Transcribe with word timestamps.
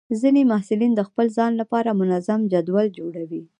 ځینې 0.21 0.41
محصلین 0.51 0.91
د 0.95 1.01
خپل 1.09 1.27
ځان 1.37 1.51
لپاره 1.61 1.97
منظم 1.99 2.39
جدول 2.53 2.87
جوړوي. 2.97 3.41